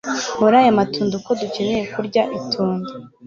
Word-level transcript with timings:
muri 0.39 0.55
ayo 0.61 0.71
matunda 0.79 1.13
Uko 1.19 1.31
dukenera 1.41 1.83
kurya 1.93 2.23
itunda 2.39 2.91